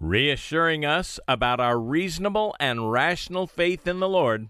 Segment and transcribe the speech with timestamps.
[0.00, 4.48] reassuring us about our reasonable and rational faith in the Lord.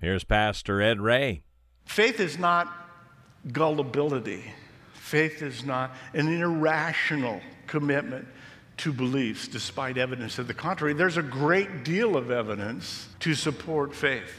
[0.00, 1.42] Here's Pastor Ed Ray.
[1.84, 2.68] Faith is not
[3.52, 4.44] gullibility.
[4.94, 8.26] Faith is not an irrational commitment
[8.76, 10.94] to beliefs despite evidence to the contrary.
[10.94, 14.32] There's a great deal of evidence to support faith.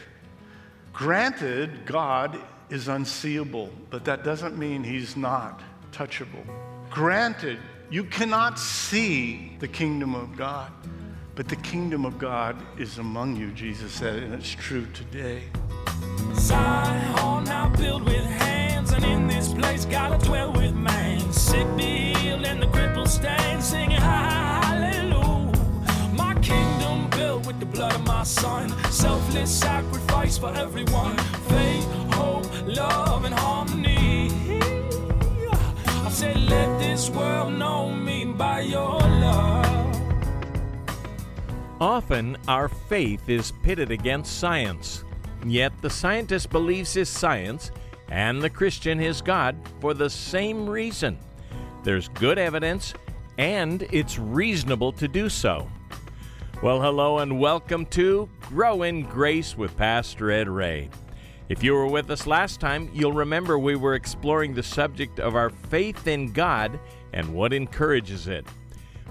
[0.92, 5.62] Granted, God is unseeable, but that doesn't mean he's not
[5.92, 6.46] touchable.
[6.90, 7.60] Granted,
[7.96, 10.70] you cannot see the kingdom of God,
[11.34, 15.44] but the kingdom of God is among you, Jesus said, and it's true today.
[16.34, 17.70] Zion now
[18.04, 21.22] with hands, and in this place dwell with man.
[21.32, 25.54] Sick be healed, and the crippled stand, singing hallelujah.
[26.18, 31.16] My kingdom built with the blood of my son, selfless sacrifice for everyone.
[31.48, 33.95] Faith, hope, love, and harmony.
[36.16, 40.02] Said, let this world know me by your love.
[41.82, 45.04] Often, our faith is pitted against science.
[45.46, 47.72] Yet the scientist believes his science
[48.08, 51.20] and the Christian his God for the same reason.
[51.84, 52.94] There's good evidence,
[53.38, 55.70] and it's reasonable to do so.
[56.64, 60.90] Well, hello and welcome to Grow in Grace with Pastor Ed Ray.
[61.48, 65.36] If you were with us last time, you'll remember we were exploring the subject of
[65.36, 66.80] our faith in God
[67.14, 68.48] and what encourages it.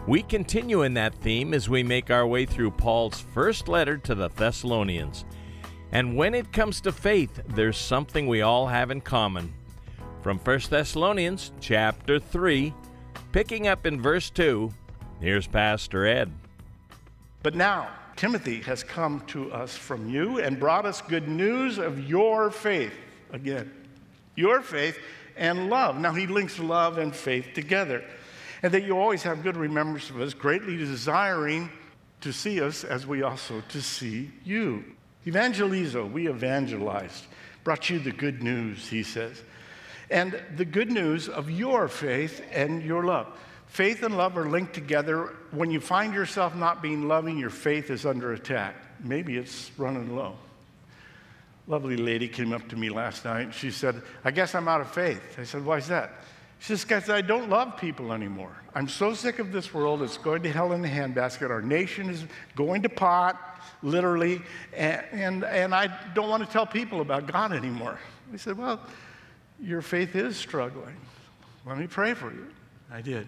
[0.09, 4.17] We continue in that theme as we make our way through Paul's first letter to
[4.17, 5.25] the Thessalonians.
[5.93, 9.55] And when it comes to faith, there's something we all have in common.
[10.21, 12.75] From 1 Thessalonians chapter 3,
[13.31, 14.75] picking up in verse 2,
[15.21, 16.33] here's Pastor Ed.
[17.45, 22.09] But now, Timothy has come to us from you and brought us good news of
[22.09, 22.93] your faith.
[23.33, 23.73] Again,
[24.37, 24.99] your faith
[25.37, 25.99] and love.
[25.99, 28.05] Now, he links love and faith together.
[28.63, 31.71] And that you always have good remembrance of us, greatly desiring
[32.21, 34.85] to see us as we also to see you.
[35.27, 37.25] Evangelizo, we evangelized,
[37.65, 39.43] brought you the good news, he says.
[40.11, 43.27] And the good news of your faith and your love.
[43.75, 45.35] Faith and love are linked together.
[45.51, 48.77] When you find yourself not being loving, your faith is under attack.
[49.03, 50.37] Maybe it's running low.
[51.67, 53.53] Lovely lady came up to me last night.
[53.53, 55.21] She said, I guess I'm out of faith.
[55.41, 56.13] I said, Why is that?
[56.61, 58.57] She says, I don't love people anymore.
[58.77, 60.03] I'm so sick of this world.
[60.03, 61.51] It's going to hell in the handbasket.
[61.51, 62.25] Our nation is
[62.55, 64.41] going to pot, literally.
[64.73, 67.99] And, and, and I don't want to tell people about God anymore.
[68.33, 68.79] I said, Well,
[69.61, 70.95] your faith is struggling.
[71.67, 72.47] Let me pray for you.
[72.89, 73.27] I did.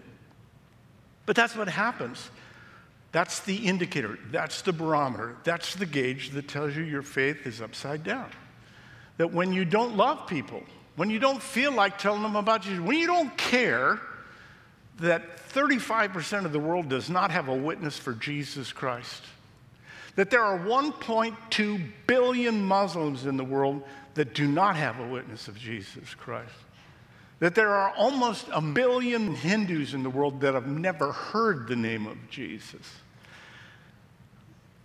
[1.27, 2.31] But that's what happens.
[3.11, 7.61] That's the indicator, that's the barometer, that's the gauge that tells you your faith is
[7.61, 8.29] upside down.
[9.17, 10.63] That when you don't love people,
[10.95, 13.99] when you don't feel like telling them about Jesus, when you don't care
[14.99, 19.23] that 35% of the world does not have a witness for Jesus Christ,
[20.15, 23.83] that there are 1.2 billion Muslims in the world
[24.15, 26.53] that do not have a witness of Jesus Christ
[27.39, 31.75] that there are almost a billion Hindus in the world that have never heard the
[31.75, 32.81] name of Jesus.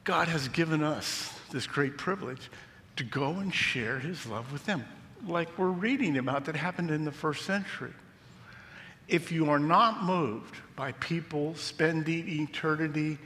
[0.04, 2.50] God has given us this great privilege
[2.96, 4.84] to go and share his love with them,
[5.26, 7.92] like we're reading about that happened in the first century.
[9.08, 13.18] If you are not moved by people spending eternity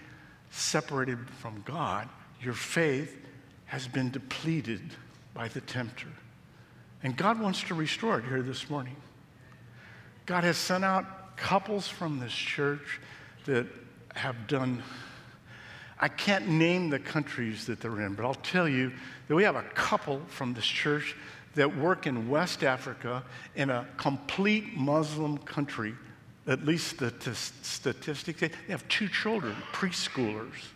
[0.51, 2.09] separated from God,
[2.41, 3.17] your faith
[3.67, 4.83] has been depleted
[5.35, 6.09] by the tempter.
[7.03, 8.97] And God wants to restore it here this morning.
[10.27, 13.01] God has sent out couples from this church
[13.45, 13.67] that
[14.15, 14.83] have done,
[16.01, 18.93] I can't name the countries that they're in, but I'll tell you
[19.29, 21.15] that we have a couple from this church
[21.55, 23.23] that work in West Africa
[23.55, 25.95] in a complete Muslim country.
[26.49, 30.67] At least the t- statistics, they have two children, preschoolers.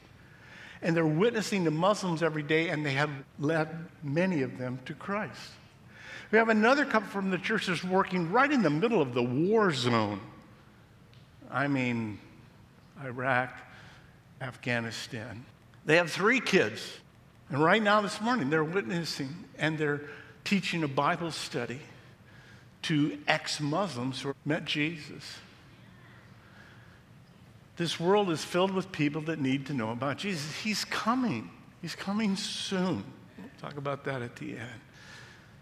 [0.83, 3.69] And they're witnessing to Muslims every day, and they have led
[4.03, 5.51] many of them to Christ.
[6.31, 9.23] We have another couple from the church that's working right in the middle of the
[9.23, 10.21] war zone.
[11.51, 12.19] I mean,
[13.03, 13.53] Iraq,
[14.41, 15.45] Afghanistan.
[15.85, 16.99] They have three kids.
[17.49, 20.03] And right now, this morning, they're witnessing and they're
[20.45, 21.81] teaching a Bible study
[22.83, 25.39] to ex Muslims who met Jesus.
[27.77, 30.55] This world is filled with people that need to know about Jesus.
[30.57, 31.51] He's coming,
[31.83, 33.05] He's coming soon.
[33.39, 34.81] We'll talk about that at the end.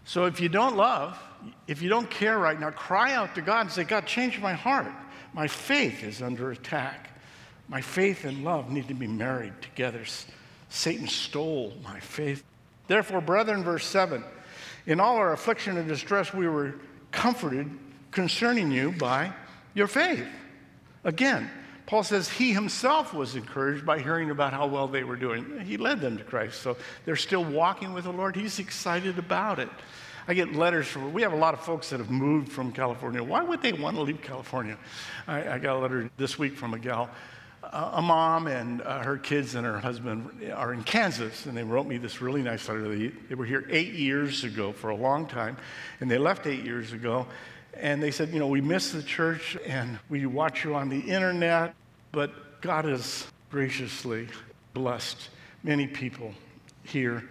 [0.09, 1.19] So if you don't love,
[1.67, 4.53] if you don't care right now, cry out to God and say, God, change my
[4.53, 4.91] heart.
[5.33, 7.11] My faith is under attack.
[7.67, 10.03] My faith and love need to be married together.
[10.69, 12.43] Satan stole my faith.
[12.87, 14.23] Therefore, brethren, verse 7
[14.87, 16.73] in all our affliction and distress, we were
[17.11, 17.69] comforted
[18.09, 19.31] concerning you by
[19.75, 20.25] your faith.
[21.03, 21.51] Again,
[21.89, 25.61] Paul says he himself was encouraged by hearing about how well they were doing.
[25.61, 28.35] He led them to Christ, so they're still walking with the Lord.
[28.35, 29.69] He's excited about it.
[30.27, 33.23] I get letters from, we have a lot of folks that have moved from California.
[33.23, 34.77] Why would they want to leave California?
[35.27, 37.09] I, I got a letter this week from a gal,
[37.63, 41.63] uh, a mom and uh, her kids and her husband are in Kansas, and they
[41.63, 42.87] wrote me this really nice letter.
[42.87, 45.57] They, they were here eight years ago for a long time,
[46.01, 47.25] and they left eight years ago.
[47.79, 50.99] And they said, you know, we miss the church and we watch you on the
[50.99, 51.73] internet,
[52.11, 54.27] but God has graciously
[54.73, 55.29] blessed
[55.63, 56.33] many people
[56.83, 57.23] here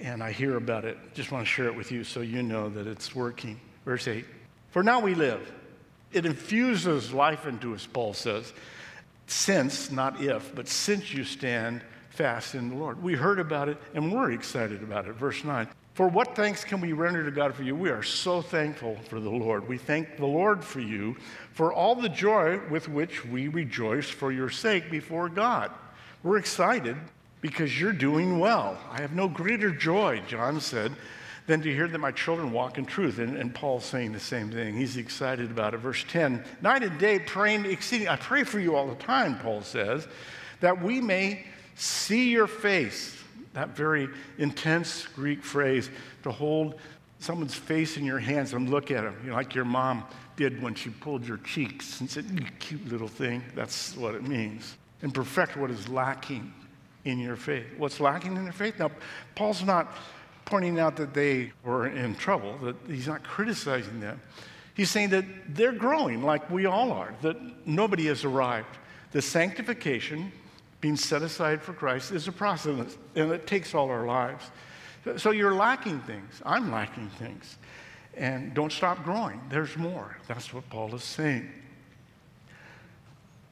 [0.00, 0.98] and I hear about it.
[1.14, 3.58] Just want to share it with you so you know that it's working.
[3.86, 4.24] Verse 8
[4.70, 5.52] For now we live.
[6.12, 8.52] It infuses life into us, Paul says.
[9.26, 11.80] Since, not if, but since you stand
[12.10, 13.02] fast in the Lord.
[13.02, 15.14] We heard about it and we're excited about it.
[15.14, 17.76] Verse 9 For what thanks can we render to God for you?
[17.76, 19.68] We are so thankful for the Lord.
[19.68, 21.16] We thank the Lord for you,
[21.52, 25.70] for all the joy with which we rejoice for your sake before God.
[26.24, 26.96] We're excited
[27.40, 28.76] because you're doing well.
[28.90, 30.90] I have no greater joy, John said,
[31.46, 33.20] than to hear that my children walk in truth.
[33.20, 34.76] And, and Paul's saying the same thing.
[34.76, 35.78] He's excited about it.
[35.78, 38.08] Verse 10 Night and day praying exceeding.
[38.08, 40.08] I pray for you all the time, Paul says,
[40.58, 43.14] that we may see your face.
[43.54, 44.08] That very
[44.38, 45.90] intense Greek phrase
[46.22, 46.74] to hold
[47.18, 50.04] someone's face in your hands and look at them, you know, like your mom
[50.36, 53.42] did when she pulled your cheeks and said, You cute little thing.
[53.54, 54.76] That's what it means.
[55.02, 56.52] And perfect what is lacking
[57.04, 57.66] in your faith.
[57.76, 58.78] What's lacking in their faith?
[58.78, 58.90] Now,
[59.34, 59.94] Paul's not
[60.44, 64.20] pointing out that they were in trouble, that he's not criticizing them.
[64.74, 67.36] He's saying that they're growing like we all are, that
[67.66, 68.76] nobody has arrived.
[69.12, 70.32] The sanctification,
[70.84, 74.50] being set aside for Christ, is a process, and it takes all our lives.
[75.16, 76.42] So you're lacking things.
[76.44, 77.56] I'm lacking things.
[78.18, 79.40] And don't stop growing.
[79.48, 80.18] There's more.
[80.28, 81.50] That's what Paul is saying.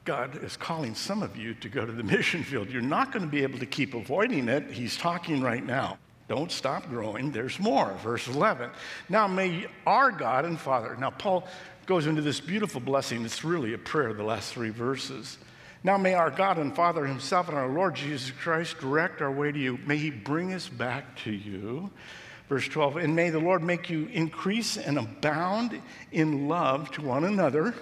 [0.05, 2.69] God is calling some of you to go to the mission field.
[2.69, 4.69] You're not going to be able to keep avoiding it.
[4.69, 5.97] He's talking right now.
[6.27, 7.31] Don't stop growing.
[7.31, 7.97] There's more.
[8.03, 8.69] Verse 11.
[9.09, 10.95] Now may our God and Father.
[10.99, 11.47] Now, Paul
[11.87, 13.25] goes into this beautiful blessing.
[13.25, 15.39] It's really a prayer, the last three verses.
[15.83, 19.51] Now may our God and Father Himself and our Lord Jesus Christ direct our way
[19.51, 19.77] to you.
[19.85, 21.91] May He bring us back to you.
[22.47, 25.81] Verse 12, and may the Lord make you increase and abound
[26.11, 27.73] in love to one another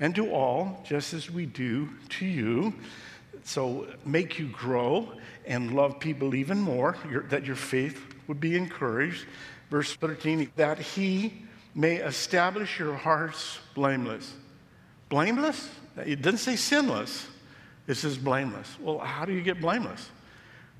[0.00, 2.74] and to all, just as we do to you.
[3.44, 5.08] So make you grow
[5.46, 9.24] and love people even more, your, that your faith would be encouraged.
[9.70, 11.44] Verse 13, that he
[11.74, 14.32] may establish your hearts blameless.
[15.08, 15.70] Blameless?
[15.96, 17.26] It doesn't say sinless,
[17.88, 18.76] it says blameless.
[18.80, 20.10] Well, how do you get blameless?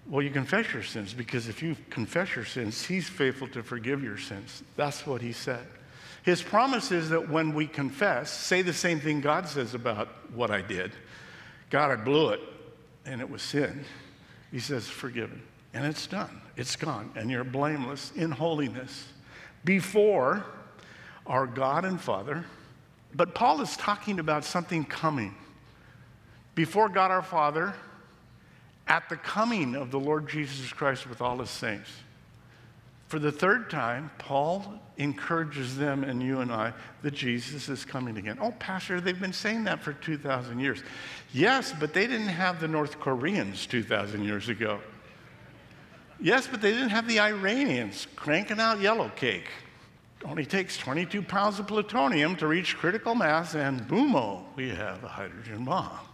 [0.07, 4.03] Well, you confess your sins because if you confess your sins, He's faithful to forgive
[4.05, 4.63] your sins.
[4.77, 5.67] That's what He said.
[6.23, 10.51] His promise is that when we confess, say the same thing God says about what
[10.51, 10.93] I did
[11.71, 12.41] God, I blew it,
[13.05, 13.85] and it was sin.
[14.51, 15.43] He says, forgiven.
[15.75, 19.07] And it's done, it's gone, and you're blameless in holiness
[19.65, 20.47] before
[21.27, 22.47] our God and Father.
[23.15, 25.35] But Paul is talking about something coming.
[26.59, 27.73] Before God our Father,
[28.89, 31.89] at the coming of the Lord Jesus Christ with all his saints.
[33.07, 36.73] For the third time, Paul encourages them and you and I
[37.03, 38.39] that Jesus is coming again.
[38.41, 40.83] Oh, Pastor, they've been saying that for 2,000 years.
[41.33, 44.81] Yes, but they didn't have the North Koreans 2,000 years ago.
[46.21, 49.47] Yes, but they didn't have the Iranians cranking out yellow cake.
[50.25, 55.09] Only takes 22 pounds of plutonium to reach critical mass, and boom, we have a
[55.09, 56.08] hydrogen bomb.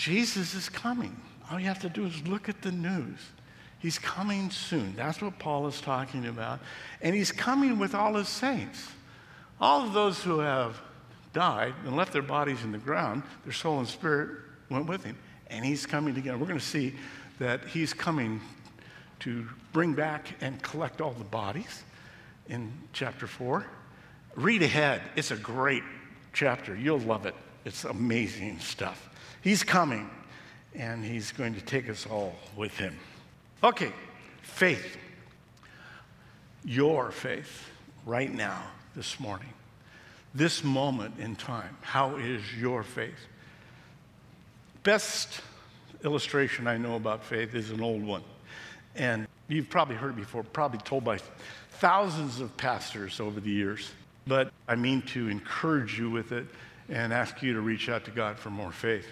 [0.00, 1.14] Jesus is coming.
[1.50, 3.18] All you have to do is look at the news.
[3.80, 4.94] He's coming soon.
[4.96, 6.60] That's what Paul is talking about.
[7.02, 8.88] And he's coming with all his saints.
[9.60, 10.80] All of those who have
[11.34, 14.38] died and left their bodies in the ground, their soul and spirit
[14.70, 15.18] went with him.
[15.48, 16.40] And he's coming again.
[16.40, 16.94] We're going to see
[17.38, 18.40] that he's coming
[19.18, 21.82] to bring back and collect all the bodies
[22.48, 23.66] in chapter 4.
[24.34, 25.02] Read ahead.
[25.14, 25.82] It's a great
[26.32, 26.74] chapter.
[26.74, 27.34] You'll love it.
[27.66, 29.09] It's amazing stuff.
[29.42, 30.10] He's coming,
[30.74, 32.96] and he's going to take us all with him.
[33.62, 33.92] Okay,
[34.42, 34.96] faith.
[36.64, 37.68] Your faith
[38.04, 38.62] right now,
[38.94, 39.48] this morning,
[40.34, 41.76] this moment in time.
[41.80, 43.18] How is your faith?
[44.82, 45.40] Best
[46.04, 48.22] illustration I know about faith is an old one.
[48.94, 51.18] And you've probably heard it before, probably told by
[51.78, 53.90] thousands of pastors over the years.
[54.26, 56.46] But I mean to encourage you with it
[56.88, 59.06] and ask you to reach out to God for more faith.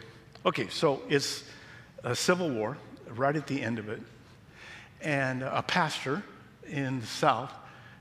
[0.46, 1.42] Okay, so it's
[2.04, 2.78] a civil war
[3.16, 4.00] right at the end of it,
[5.02, 6.22] and a pastor
[6.66, 7.52] in the South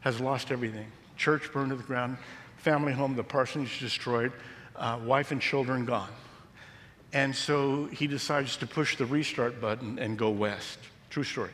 [0.02, 0.86] has lost everything.
[1.18, 2.18] Church burned to the ground,
[2.58, 4.32] family home, the parsonage destroyed,
[4.76, 6.12] uh, wife and children gone.
[7.12, 10.78] And so he decides to push the restart button and go west.
[11.10, 11.52] True story.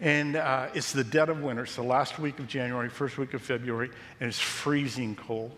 [0.00, 1.64] And uh, it's the dead of winter.
[1.64, 5.52] It's the last week of January, first week of February, and it's freezing cold.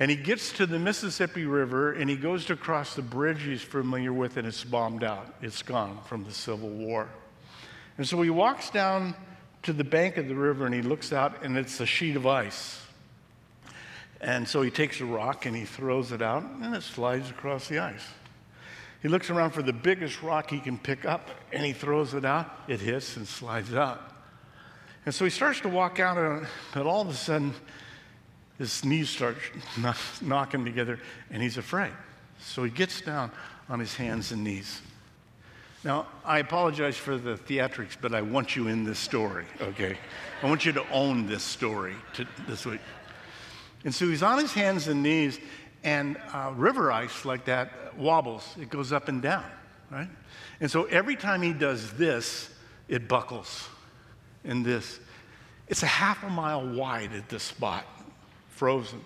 [0.00, 3.62] And he gets to the Mississippi River and he goes to cross the bridge he's
[3.62, 5.34] familiar with, and it's bombed out.
[5.42, 7.08] It's gone from the Civil War.
[7.98, 9.14] And so he walks down
[9.62, 12.26] to the bank of the river and he looks out, and it's a sheet of
[12.26, 12.80] ice.
[14.22, 17.68] And so he takes a rock and he throws it out, and it slides across
[17.68, 18.06] the ice.
[19.02, 22.24] He looks around for the biggest rock he can pick up, and he throws it
[22.24, 22.50] out.
[22.68, 24.00] It hits and slides out.
[25.04, 27.54] And so he starts to walk out, and, but all of a sudden,
[28.60, 29.38] his knees start
[30.20, 31.00] knocking together
[31.30, 31.92] and he's afraid.
[32.40, 33.30] So he gets down
[33.70, 34.82] on his hands and knees.
[35.82, 39.96] Now, I apologize for the theatrics, but I want you in this story, okay?
[40.42, 42.82] I want you to own this story to, this week.
[43.84, 45.38] And so he's on his hands and knees,
[45.82, 48.56] and uh, river ice like that wobbles.
[48.60, 49.46] It goes up and down,
[49.90, 50.08] right?
[50.60, 52.50] And so every time he does this,
[52.88, 53.66] it buckles.
[54.44, 55.00] And this.
[55.66, 57.86] It's a half a mile wide at this spot
[58.60, 59.02] frozen.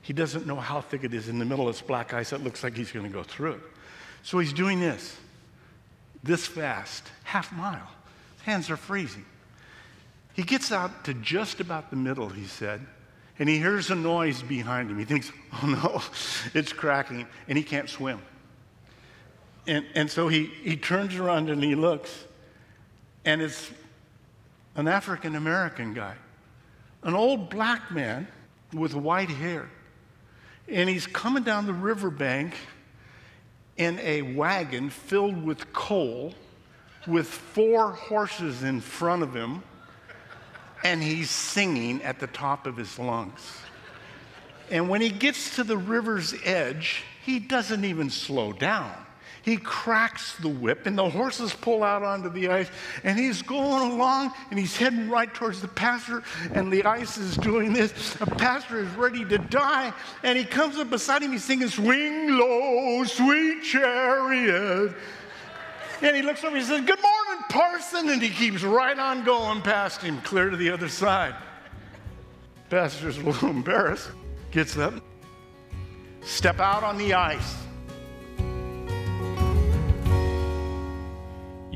[0.00, 2.42] He doesn't know how thick it is in the middle of this black ice that
[2.42, 3.60] looks like he's going to go through it.
[4.22, 5.14] So he's doing this,
[6.22, 7.86] this fast, half mile.
[8.36, 9.26] His hands are freezing.
[10.32, 12.80] He gets out to just about the middle, he said,
[13.38, 14.98] and he hears a noise behind him.
[14.98, 15.30] He thinks,
[15.62, 16.02] oh no,
[16.58, 18.22] it's cracking, and he can't swim.
[19.66, 22.24] And, and so he, he turns around and he looks,
[23.26, 23.70] and it's
[24.76, 26.14] an African American guy,
[27.02, 28.28] an old black man
[28.74, 29.68] with white hair.
[30.68, 32.54] And he's coming down the riverbank
[33.76, 36.34] in a wagon filled with coal
[37.06, 39.62] with four horses in front of him,
[40.82, 43.58] and he's singing at the top of his lungs.
[44.70, 48.94] And when he gets to the river's edge, he doesn't even slow down.
[49.44, 52.70] He cracks the whip, and the horses pull out onto the ice,
[53.02, 56.22] and he's going along, and he's heading right towards the pasture,
[56.54, 58.14] and the ice is doing this.
[58.14, 62.38] The pasture is ready to die, and he comes up beside him, he's singing, Swing
[62.38, 64.94] low, sweet chariot.
[66.00, 69.60] And he looks over, he says, Good morning, parson, and he keeps right on going
[69.60, 71.34] past him, clear to the other side.
[72.70, 74.08] Pastor's a little embarrassed,
[74.52, 74.94] gets up,
[76.22, 77.63] step out on the ice.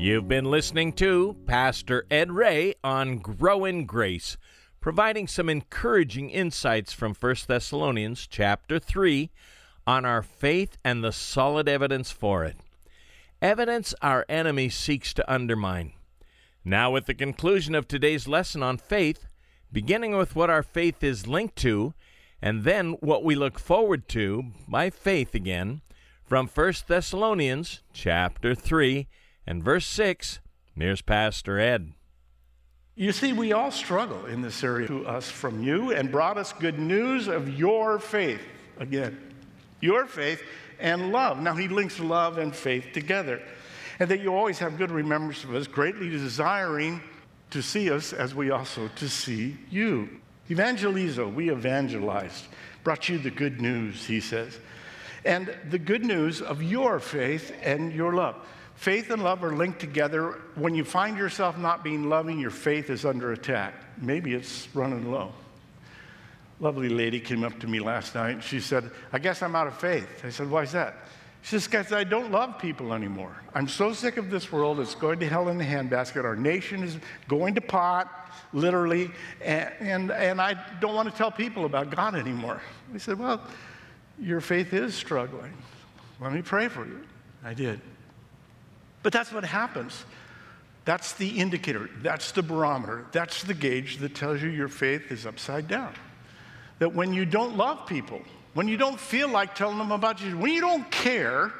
[0.01, 4.37] You've been listening to Pastor Ed Ray on Grow in Grace,
[4.79, 9.29] providing some encouraging insights from 1 Thessalonians chapter 3
[9.85, 12.55] on our faith and the solid evidence for it.
[13.41, 15.91] Evidence our enemy seeks to undermine.
[16.63, 19.25] Now, with the conclusion of today's lesson on faith,
[19.69, 21.93] beginning with what our faith is linked to,
[22.41, 25.81] and then what we look forward to by faith again,
[26.23, 29.09] from 1 Thessalonians chapter 3
[29.49, 30.41] and verse 6,
[30.75, 31.93] here's Pastor Ed.
[32.93, 36.53] You see, we all struggle in this area to us from you and brought us
[36.53, 38.41] good news of your faith.
[38.77, 39.19] Again,
[39.81, 40.43] your faith
[40.79, 41.41] and love.
[41.41, 43.41] Now, he links love and faith together.
[43.97, 47.01] And that you always have good remembrance of us, greatly desiring
[47.49, 50.09] to see us as we also to see you.
[50.47, 52.45] Evangelizo, we evangelized,
[52.83, 54.59] brought you the good news, he says.
[55.25, 58.35] And the good news of your faith and your love.
[58.79, 60.39] Faith and love are linked together.
[60.55, 63.73] When you find yourself not being loving, your faith is under attack.
[63.97, 65.33] Maybe it's running low.
[66.61, 68.41] Lovely lady came up to me last night.
[68.41, 70.07] She said, I guess I'm out of faith.
[70.23, 70.95] I said, Why is that?
[71.41, 73.35] She says, Guys, I don't love people anymore.
[73.53, 74.79] I'm so sick of this world.
[74.79, 76.23] It's going to hell in the handbasket.
[76.23, 81.31] Our nation is going to pot, literally, and, and, and I don't want to tell
[81.31, 82.61] people about God anymore.
[82.93, 83.41] I said, Well,
[84.17, 85.51] your faith is struggling.
[86.21, 87.01] Let me pray for you.
[87.43, 87.81] I did.
[89.03, 90.05] But that's what happens.
[90.85, 95.25] That's the indicator, that's the barometer, that's the gauge that tells you your faith is
[95.25, 95.93] upside down.
[96.79, 98.21] That when you don't love people,
[98.53, 101.53] when you don't feel like telling them about Jesus, when you don't care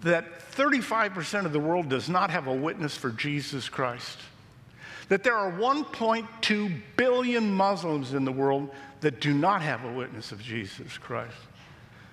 [0.00, 4.18] that 35% of the world does not have a witness for Jesus Christ,
[5.08, 8.70] that there are 1.2 billion Muslims in the world
[9.02, 11.36] that do not have a witness of Jesus Christ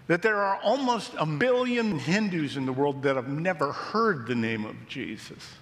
[0.09, 4.33] that there are almost a billion Hindus in the world that have never heard the
[4.33, 5.53] name of Jesus.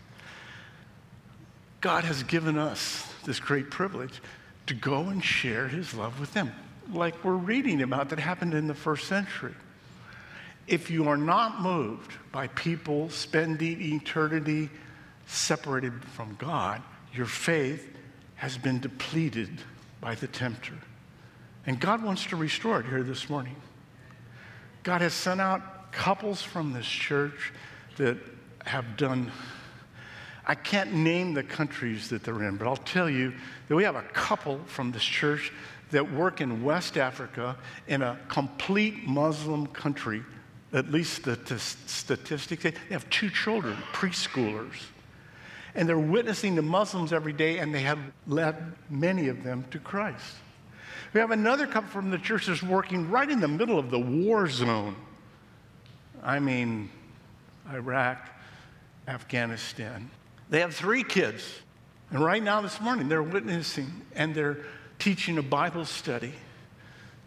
[1.81, 4.21] God has given us this great privilege
[4.67, 6.53] to go and share his love with them,
[6.93, 9.53] like we're reading about that happened in the first century.
[10.65, 14.69] If you are not moved by people spending eternity
[15.25, 16.81] separated from God,
[17.13, 17.85] your faith
[18.35, 19.49] has been depleted
[19.99, 20.75] by the tempter.
[21.65, 23.57] And God wants to restore it here this morning.
[24.83, 27.51] God has sent out couples from this church
[27.97, 28.17] that
[28.65, 29.31] have done,
[30.45, 33.33] I can't name the countries that they're in, but I'll tell you
[33.67, 35.51] that we have a couple from this church
[35.91, 37.55] that work in West Africa
[37.87, 40.23] in a complete Muslim country.
[40.73, 44.83] At least the t- statistics, they have two children, preschoolers.
[45.75, 49.79] And they're witnessing to Muslims every day, and they have led many of them to
[49.79, 50.35] Christ.
[51.17, 53.97] We have another couple from the church that's working right in the middle of the
[53.97, 54.95] war zone.
[56.21, 56.91] I mean,
[57.73, 58.19] Iraq,
[59.07, 60.11] Afghanistan.
[60.51, 61.43] They have three kids.
[62.11, 64.59] And right now, this morning, they're witnessing and they're
[64.99, 66.33] teaching a Bible study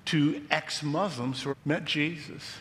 [0.04, 2.58] to ex Muslims who met Jesus.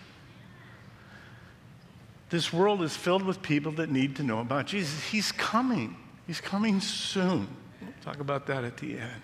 [2.32, 5.04] This world is filled with people that need to know about Jesus.
[5.04, 5.96] He's coming,
[6.26, 7.48] He's coming soon.
[7.82, 9.22] We'll talk about that at the end.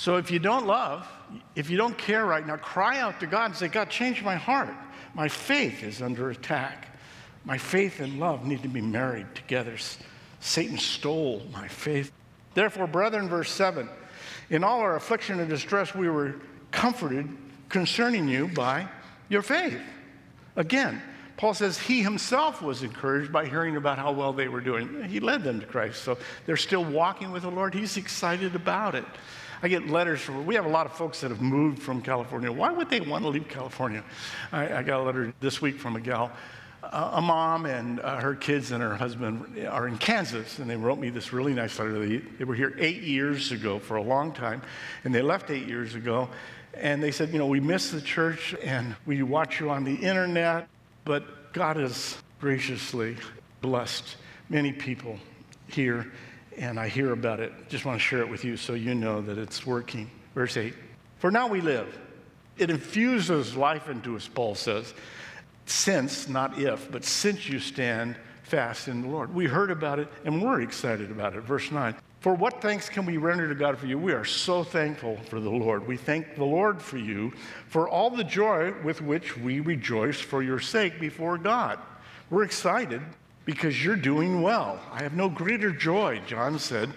[0.00, 1.06] So if you don't love,
[1.54, 4.34] if you don't care right now, cry out to God and say, God, change my
[4.34, 4.70] heart.
[5.12, 6.96] My faith is under attack.
[7.44, 9.76] My faith and love need to be married together.
[10.40, 12.10] Satan stole my faith.
[12.54, 13.90] Therefore, brethren, verse 7
[14.48, 16.36] in all our affliction and distress, we were
[16.70, 17.28] comforted
[17.68, 18.88] concerning you by
[19.28, 19.82] your faith.
[20.56, 21.02] Again,
[21.36, 25.04] Paul says he himself was encouraged by hearing about how well they were doing.
[25.04, 26.16] He led them to Christ, so
[26.46, 27.74] they're still walking with the Lord.
[27.74, 29.04] He's excited about it.
[29.62, 32.50] I get letters from, we have a lot of folks that have moved from California.
[32.50, 34.02] Why would they want to leave California?
[34.52, 36.32] I, I got a letter this week from a gal
[36.82, 40.76] uh, a mom and uh, her kids and her husband are in Kansas, and they
[40.76, 41.98] wrote me this really nice letter.
[41.98, 44.62] They, they were here eight years ago for a long time,
[45.04, 46.28] and they left eight years ago.
[46.74, 49.94] And they said, You know, we miss the church and we watch you on the
[49.94, 50.68] internet,
[51.04, 53.16] but God has graciously
[53.60, 54.16] blessed
[54.48, 55.18] many people
[55.66, 56.10] here,
[56.60, 57.52] and I hear about it.
[57.68, 60.08] Just want to share it with you so you know that it's working.
[60.34, 60.74] Verse 8
[61.18, 61.98] For now we live.
[62.58, 64.94] It infuses life into us, Paul says
[65.66, 69.32] since, not if, but since you stand fast in the Lord.
[69.32, 71.42] We heard about it and we're excited about it.
[71.42, 71.94] Verse 9.
[72.18, 73.96] For what thanks can we render to God for you?
[73.96, 75.86] We are so thankful for the Lord.
[75.86, 77.32] We thank the Lord for you,
[77.68, 81.78] for all the joy with which we rejoice for your sake before God.
[82.28, 83.00] We're excited
[83.44, 84.80] because you're doing well.
[84.92, 86.90] I have no greater joy, John said,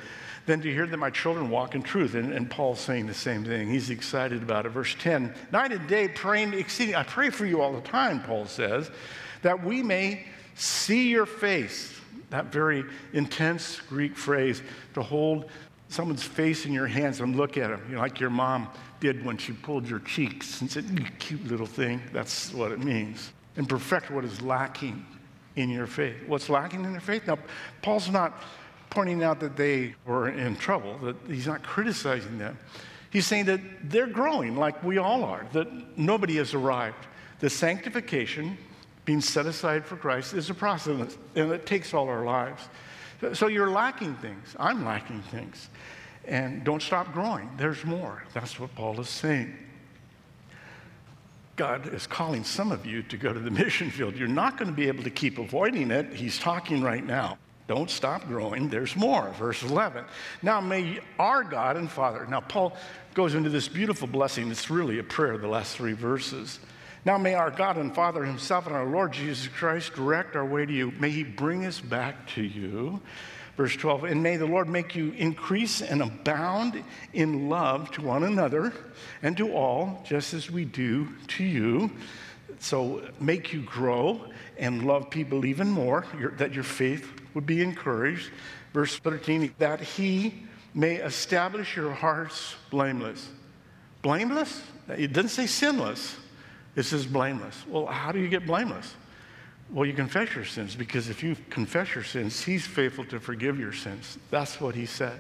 [0.46, 2.16] than to hear that my children walk in truth.
[2.16, 3.70] And, and Paul's saying the same thing.
[3.70, 4.70] He's excited about it.
[4.70, 6.96] Verse 10 Night and day praying exceeding.
[6.96, 8.92] I pray for you all the time, Paul says,
[9.42, 10.26] that we may
[10.56, 11.92] see your face.
[12.30, 14.62] That very intense Greek phrase
[14.96, 15.50] to hold
[15.88, 18.68] someone's face in your hands and look at them, you know, like your mom
[19.00, 22.02] did when she pulled your cheeks and said, You cute little thing.
[22.12, 23.32] That's what it means.
[23.56, 25.06] And perfect what is lacking
[25.56, 26.16] in your faith.
[26.28, 27.28] What's lacking in their faith?
[27.28, 27.38] Now,
[27.82, 28.42] Paul's not
[28.90, 32.58] pointing out that they were in trouble, that he's not criticizing them.
[33.10, 37.06] He's saying that they're growing like we all are, that nobody has arrived.
[37.40, 38.58] The sanctification,
[39.06, 42.64] being set aside for Christ, is a process, and it takes all our lives.
[43.34, 44.56] So you're lacking things.
[44.60, 45.70] I'm lacking things.
[46.26, 47.50] And don't stop growing.
[47.58, 48.24] There's more.
[48.34, 49.58] That's what Paul is saying.
[51.56, 54.16] God is calling some of you to go to the mission field.
[54.16, 56.14] You're not going to be able to keep avoiding it.
[56.14, 57.38] He's talking right now.
[57.68, 58.68] Don't stop growing.
[58.70, 59.30] There's more.
[59.40, 60.04] Verse 11.
[60.42, 62.26] Now may our God and Father.
[62.26, 62.76] Now, Paul
[63.14, 64.52] goes into this beautiful blessing.
[64.52, 66.60] It's really a prayer, the last three verses.
[67.06, 70.66] Now may our God and Father Himself and our Lord Jesus Christ direct our way
[70.66, 70.92] to you.
[71.00, 73.02] May He bring us back to you.
[73.56, 78.24] Verse 12, and may the Lord make you increase and abound in love to one
[78.24, 78.74] another
[79.22, 81.92] and to all, just as we do to you.
[82.60, 84.22] So make you grow
[84.58, 88.32] and love people even more, your, that your faith would be encouraged.
[88.74, 93.30] Verse 13, that he may establish your hearts blameless.
[94.02, 94.64] Blameless?
[94.90, 96.16] It doesn't say sinless,
[96.76, 97.64] it says blameless.
[97.68, 98.96] Well, how do you get blameless?
[99.72, 103.60] Well, you confess your sins because if you confess your sins, he's faithful to forgive
[103.60, 104.18] your sins.
[104.30, 105.20] That's what he said.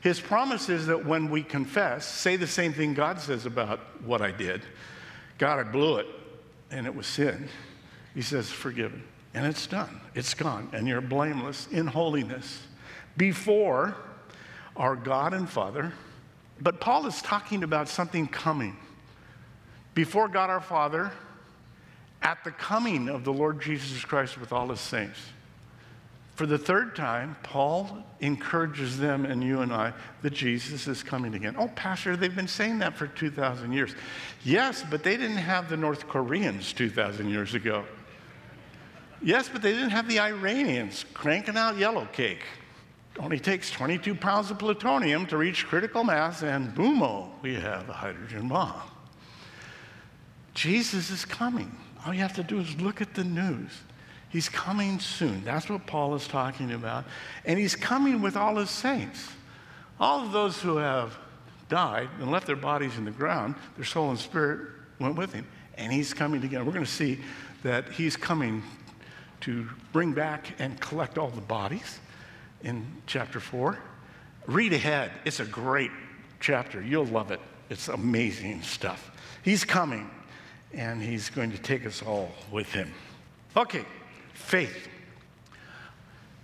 [0.00, 4.22] His promise is that when we confess, say the same thing God says about what
[4.22, 4.62] I did
[5.36, 6.06] God, I blew it,
[6.70, 7.48] and it was sin.
[8.14, 9.02] He says, forgiven
[9.34, 10.00] and it's done.
[10.14, 10.68] It's gone.
[10.72, 12.66] And you're blameless in holiness
[13.16, 13.96] before
[14.76, 15.92] our God and Father.
[16.60, 18.76] But Paul is talking about something coming.
[19.94, 21.12] Before God our Father,
[22.22, 25.18] at the coming of the Lord Jesus Christ with all his saints.
[26.40, 31.34] For the third time, Paul encourages them and you and I that Jesus is coming
[31.34, 31.54] again.
[31.58, 33.94] Oh, Pastor, they've been saying that for 2,000 years.
[34.42, 37.84] Yes, but they didn't have the North Koreans 2,000 years ago.
[39.22, 42.42] Yes, but they didn't have the Iranians cranking out yellow cake.
[43.18, 47.92] Only takes 22 pounds of plutonium to reach critical mass, and boomo, we have a
[47.92, 48.80] hydrogen bomb.
[50.54, 51.76] Jesus is coming.
[52.04, 53.70] All you have to do is look at the news.
[54.28, 55.44] He's coming soon.
[55.44, 57.04] That's what Paul is talking about.
[57.44, 59.28] And he's coming with all his saints.
[59.98, 61.18] All of those who have
[61.68, 65.46] died and left their bodies in the ground, their soul and spirit went with him.
[65.76, 66.64] And he's coming again.
[66.64, 67.18] We're going to see
[67.62, 68.62] that he's coming
[69.40, 71.98] to bring back and collect all the bodies
[72.62, 73.78] in chapter 4.
[74.46, 75.10] Read ahead.
[75.24, 75.90] It's a great
[76.38, 76.80] chapter.
[76.82, 77.40] You'll love it.
[77.68, 79.10] It's amazing stuff.
[79.42, 80.10] He's coming,
[80.72, 82.92] and he's going to take us all with him.
[83.56, 83.84] Okay,
[84.34, 84.88] faith.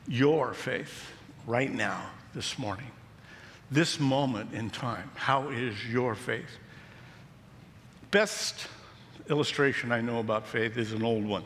[0.08, 1.10] Your faith
[1.46, 2.90] right now, this morning,
[3.70, 5.10] this moment in time.
[5.14, 6.58] How is your faith?
[8.10, 8.68] Best
[9.28, 11.44] illustration I know about faith is an old one.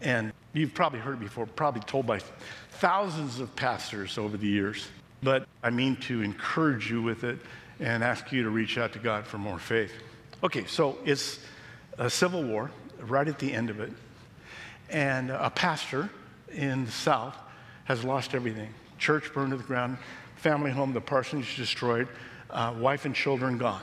[0.00, 2.20] And you've probably heard before, probably told by
[2.70, 4.88] thousands of pastors over the years.
[5.22, 7.38] But I mean to encourage you with it
[7.78, 9.92] and ask you to reach out to God for more faith.
[10.42, 11.38] Okay, so it's
[12.02, 13.92] a civil war right at the end of it.
[14.90, 16.10] And a pastor
[16.52, 17.36] in the South
[17.84, 19.98] has lost everything church burned to the ground,
[20.36, 22.06] family home, the parsonage destroyed,
[22.50, 23.82] uh, wife and children gone.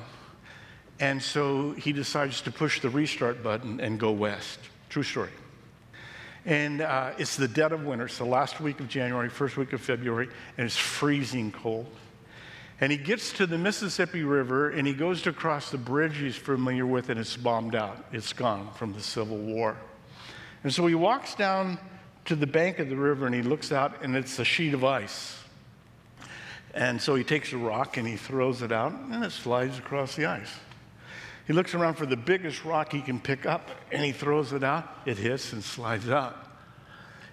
[1.01, 4.59] And so he decides to push the restart button and go west.
[4.87, 5.31] True story.
[6.45, 9.81] And uh, it's the dead of winter, so last week of January, first week of
[9.81, 11.85] February, and it's freezing cold.
[12.81, 16.37] And he gets to the Mississippi River and he goes to cross the bridge he's
[16.37, 18.05] familiar with, and it's bombed out.
[18.13, 19.77] It's gone from the Civil War.
[20.63, 21.77] And so he walks down
[22.25, 24.83] to the bank of the river and he looks out, and it's a sheet of
[24.85, 25.37] ice.
[26.73, 30.15] And so he takes a rock and he throws it out, and it slides across
[30.15, 30.51] the ice.
[31.47, 34.63] He looks around for the biggest rock he can pick up, and he throws it
[34.63, 34.87] out.
[35.05, 36.37] It hits and slides out.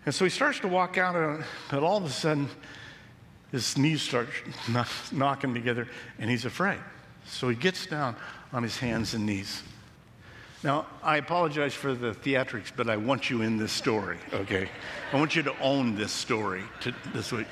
[0.07, 2.49] And so he starts to walk out, and all of a sudden,
[3.57, 4.29] his knees start
[5.13, 5.89] knocking together,
[6.19, 6.79] and he's afraid.
[7.27, 8.17] So he gets down
[8.53, 9.63] on his hands and knees.
[10.63, 14.69] Now, I apologize for the theatrics, but I want you in this story, okay?
[15.13, 17.47] I want you to own this story to, this week.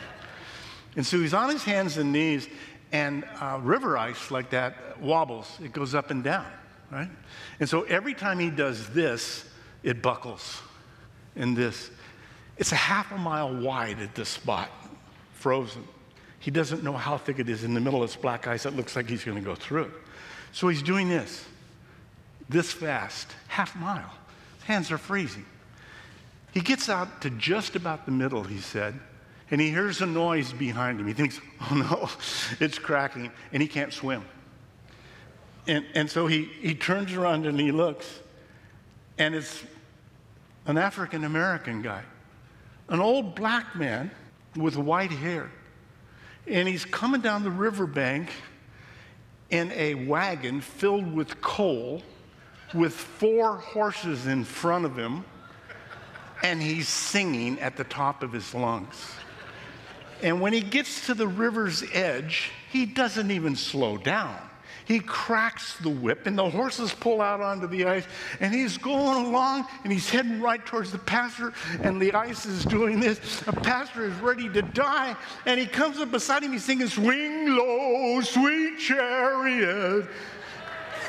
[0.96, 2.48] And so he's on his hands and knees,
[2.92, 6.46] and uh, river ice like that wobbles, it goes up and down,
[6.90, 7.10] right?
[7.60, 9.44] And so every time he does this,
[9.82, 10.60] it buckles.
[11.36, 11.90] And this,
[12.56, 14.70] it's a half a mile wide at this spot,
[15.32, 15.84] frozen.
[16.44, 18.66] He doesn't know how thick it is in the middle of this black ice.
[18.66, 19.92] It looks like he's going to go through it.
[20.52, 21.42] So he's doing this,
[22.50, 24.10] this fast, half mile.
[24.58, 25.46] His hands are freezing.
[26.52, 28.92] He gets out to just about the middle, he said,
[29.50, 31.06] and he hears a noise behind him.
[31.06, 32.10] He thinks, oh no,
[32.60, 34.22] it's cracking, and he can't swim.
[35.66, 38.20] And, and so he, he turns around and he looks,
[39.16, 39.64] and it's
[40.66, 42.02] an African American guy,
[42.90, 44.10] an old black man
[44.54, 45.50] with white hair.
[46.46, 48.30] And he's coming down the riverbank
[49.50, 52.02] in a wagon filled with coal
[52.74, 55.24] with four horses in front of him,
[56.42, 59.12] and he's singing at the top of his lungs.
[60.22, 64.40] And when he gets to the river's edge, he doesn't even slow down.
[64.84, 68.04] He cracks the whip, and the horses pull out onto the ice,
[68.40, 72.64] and he's going along, and he's heading right towards the pastor, and the ice is
[72.66, 73.40] doing this.
[73.40, 75.16] The pastor is ready to die,
[75.46, 80.06] and he comes up beside him, he's singing, Swing low, sweet chariot.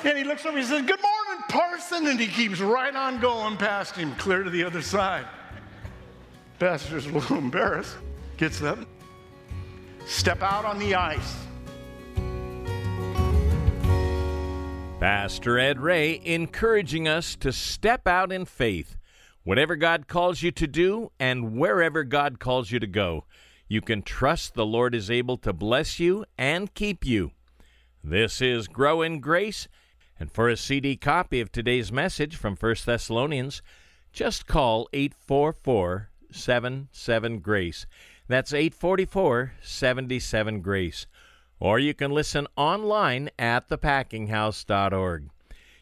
[0.06, 3.58] And he looks over, he says, Good morning, parson, and he keeps right on going
[3.58, 5.26] past him, clear to the other side.
[6.60, 7.98] Pastor's a little embarrassed,
[8.38, 8.80] gets up,
[10.06, 11.45] Step out on the ice.
[15.06, 18.98] Pastor Ed Ray encouraging us to step out in faith.
[19.44, 23.26] Whatever God calls you to do and wherever God calls you to go,
[23.68, 27.34] you can trust the Lord is able to bless you and keep you.
[28.04, 29.68] This is Grow in Grace,
[30.20, 33.62] and for a CD copy of today's message from 1 Thessalonians,
[34.12, 37.86] just call 844 77 Grace.
[38.28, 41.06] That's 844 77 Grace.
[41.60, 45.30] Or you can listen online at thepackinghouse.org.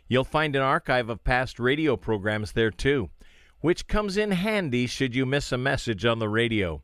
[0.08, 3.10] You'll find an archive of past radio programs there too,
[3.62, 6.82] which comes in handy should you miss a message on the radio.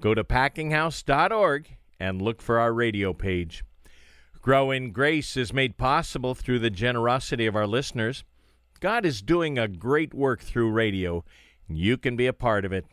[0.00, 3.64] Go to packinghouse.org and look for our radio page.
[4.40, 8.24] Grow in Grace is made possible through the generosity of our listeners.
[8.80, 11.24] God is doing a great work through radio.
[11.68, 12.86] You can be a part of it.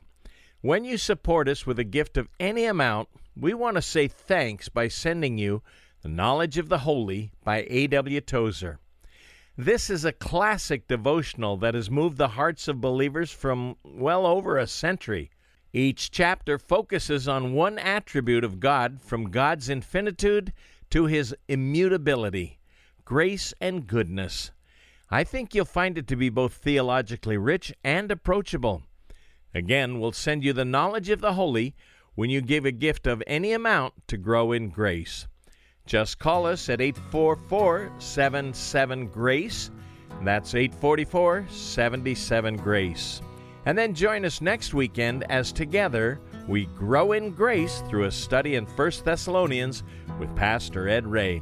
[0.62, 4.70] When you support us with a gift of any amount, we want to say thanks
[4.70, 5.64] by sending you
[6.02, 8.22] The Knowledge of the Holy by A.W.
[8.22, 8.80] Tozer.
[9.58, 14.58] This is a classic devotional that has moved the hearts of believers from well over
[14.58, 15.32] a century.
[15.72, 20.54] Each chapter focuses on one attribute of God from God's infinitude
[20.92, 22.60] to his immutability,
[23.06, 24.52] grace and goodness.
[25.10, 28.84] I think you'll find it to be both theologically rich and approachable.
[29.56, 31.76] Again, we'll send you the knowledge of the holy
[32.16, 35.28] when you give a gift of any amount to grow in grace.
[35.86, 39.72] Just call us at 844 77 Grace.
[40.22, 43.22] That's 844 77 Grace.
[43.66, 48.56] And then join us next weekend as together we grow in grace through a study
[48.56, 49.84] in 1 Thessalonians
[50.20, 51.42] with Pastor Ed Ray.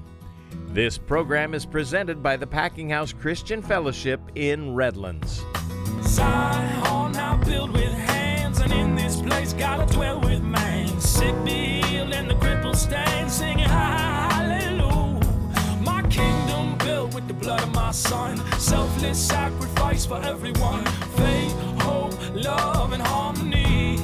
[0.68, 5.44] This program is presented by the Packing House Christian Fellowship in Redlands
[9.32, 10.88] place gotta dwell with man.
[11.00, 15.20] Sick Bill and the cripple stand singing hallelujah.
[15.90, 18.38] My kingdom built with the blood of my son.
[18.60, 20.86] Selfless sacrifice for everyone.
[21.20, 21.54] Faith,
[21.88, 23.98] hope, love, and harmony.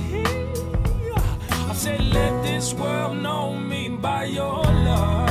[1.72, 5.27] I said, let this world know me by your love.